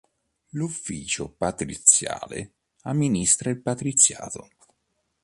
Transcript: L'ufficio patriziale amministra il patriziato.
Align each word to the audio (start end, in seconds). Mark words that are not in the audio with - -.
L'ufficio 0.53 1.29
patriziale 1.29 2.53
amministra 2.85 3.51
il 3.51 3.61
patriziato. 3.61 4.49